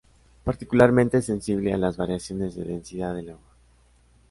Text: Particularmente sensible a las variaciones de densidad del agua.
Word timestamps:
Particularmente 0.43 1.21
sensible 1.21 1.71
a 1.73 1.77
las 1.77 1.95
variaciones 1.95 2.55
de 2.55 2.63
densidad 2.63 3.13
del 3.13 3.29
agua. 3.29 3.53